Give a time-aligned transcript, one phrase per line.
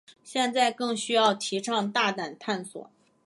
[0.23, 2.89] 现在更需要提倡大胆探索。